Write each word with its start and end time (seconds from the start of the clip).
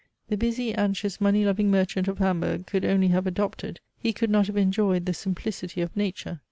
The 0.29 0.35
busy, 0.35 0.73
anxious, 0.73 1.21
money 1.21 1.45
loving 1.45 1.69
merchant 1.69 2.07
of 2.07 2.17
Hamburg 2.17 2.65
could 2.65 2.83
only 2.83 3.09
have 3.09 3.27
adopted, 3.27 3.79
he 3.99 4.13
could 4.13 4.31
not 4.31 4.47
have 4.47 4.57
enjoyed 4.57 5.05
the 5.05 5.13
simplicity 5.13 5.79
of 5.81 5.95
nature. 5.95 6.39